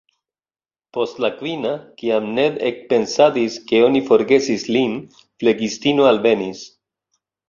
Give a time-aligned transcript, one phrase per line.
[0.95, 4.97] Post la kvina, kiam Ned ekpensadis ke oni forgesis lin,
[5.43, 6.63] flegistino alvenis.